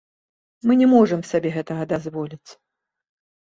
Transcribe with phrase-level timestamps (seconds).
[0.71, 2.49] Мы не можам сабе гэтага дазволіць.